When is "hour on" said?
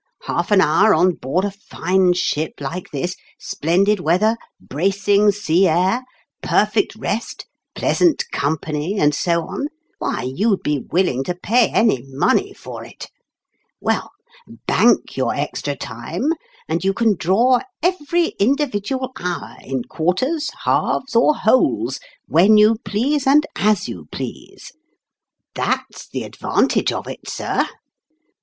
0.61-1.13